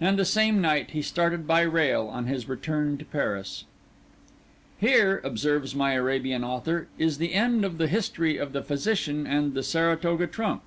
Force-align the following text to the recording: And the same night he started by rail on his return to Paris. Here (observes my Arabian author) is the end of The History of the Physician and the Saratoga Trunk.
And 0.00 0.18
the 0.18 0.24
same 0.24 0.62
night 0.62 0.92
he 0.92 1.02
started 1.02 1.46
by 1.46 1.60
rail 1.60 2.06
on 2.06 2.24
his 2.24 2.48
return 2.48 2.96
to 2.96 3.04
Paris. 3.04 3.64
Here 4.78 5.20
(observes 5.24 5.74
my 5.74 5.92
Arabian 5.92 6.42
author) 6.42 6.88
is 6.96 7.18
the 7.18 7.34
end 7.34 7.62
of 7.62 7.76
The 7.76 7.86
History 7.86 8.38
of 8.38 8.54
the 8.54 8.62
Physician 8.62 9.26
and 9.26 9.52
the 9.52 9.62
Saratoga 9.62 10.26
Trunk. 10.26 10.62